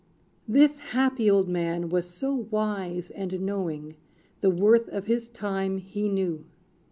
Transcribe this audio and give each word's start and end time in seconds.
This 0.47 0.79
happy 0.79 1.29
old 1.29 1.47
man 1.47 1.89
was 1.89 2.09
so 2.09 2.47
wise 2.49 3.11
and 3.11 3.39
knowing, 3.41 3.97
The 4.39 4.49
worth 4.49 4.89
of 4.89 5.05
his 5.05 5.29
time 5.29 5.77
he 5.77 6.09
knew. 6.09 6.43